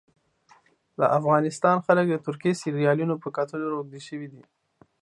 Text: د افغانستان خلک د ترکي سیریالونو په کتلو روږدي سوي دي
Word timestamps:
د 0.99 1.01
افغانستان 1.17 1.77
خلک 1.85 2.05
د 2.09 2.15
ترکي 2.25 2.51
سیریالونو 2.61 3.15
په 3.23 3.27
کتلو 3.37 3.65
روږدي 3.73 4.01
سوي 4.07 4.27
دي 4.33 4.43